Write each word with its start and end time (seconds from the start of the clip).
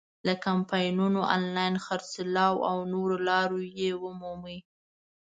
له 0.27 0.33
کمپاینونو، 0.45 1.19
آنلاین 1.35 1.75
خرڅلاو 1.85 2.55
او 2.69 2.77
نورو 2.93 3.15
لارو 3.27 3.59
یې 3.79 3.89
مومي. 4.21 4.57